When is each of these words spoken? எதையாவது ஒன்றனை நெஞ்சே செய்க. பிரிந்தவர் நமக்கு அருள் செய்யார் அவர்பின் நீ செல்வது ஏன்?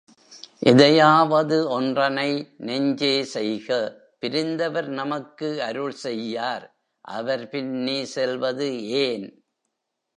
எதையாவது 0.59 1.81
ஒன்றனை 1.81 2.29
நெஞ்சே 2.57 3.23
செய்க. 3.23 3.69
பிரிந்தவர் 4.19 4.89
நமக்கு 4.89 5.63
அருள் 5.63 5.95
செய்யார் 6.05 6.65
அவர்பின் 7.01 7.71
நீ 7.83 8.03
செல்வது 8.15 8.69
ஏன்? 9.05 9.27